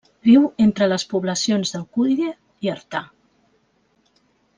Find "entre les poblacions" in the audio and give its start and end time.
0.63-1.73